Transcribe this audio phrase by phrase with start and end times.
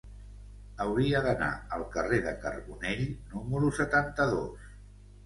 [0.85, 3.05] Hauria d'anar al carrer de Carbonell
[3.35, 4.65] número setanta-dos.